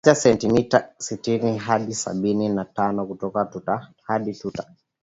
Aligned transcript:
acha 0.05 0.15
sentimita 0.23 0.79
sitini 1.05 1.57
hadi 1.57 1.93
sabini 1.95 2.49
na 2.49 2.65
tano 2.65 3.05
kutoka 3.05 3.45
tuta 3.45 3.93
hadi 4.03 4.33
tuta 4.33 4.71